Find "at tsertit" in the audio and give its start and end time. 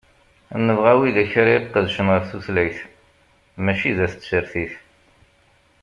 4.05-4.73